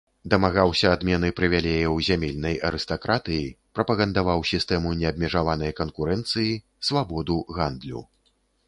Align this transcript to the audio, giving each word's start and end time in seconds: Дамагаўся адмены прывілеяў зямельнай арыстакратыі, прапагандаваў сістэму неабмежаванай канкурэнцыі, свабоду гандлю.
Дамагаўся 0.33 0.87
адмены 0.95 1.29
прывілеяў 1.39 1.99
зямельнай 2.07 2.57
арыстакратыі, 2.69 3.45
прапагандаваў 3.77 4.39
сістэму 4.55 4.95
неабмежаванай 5.03 5.71
канкурэнцыі, 5.83 6.61
свабоду 6.91 7.37
гандлю. 7.57 8.01